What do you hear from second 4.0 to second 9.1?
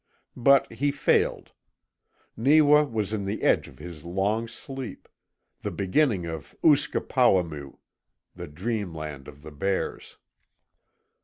Long Sleep the beginning of USKE POW A MEW, the dream